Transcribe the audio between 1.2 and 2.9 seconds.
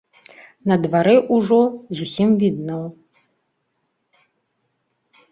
ўжо зусім відно.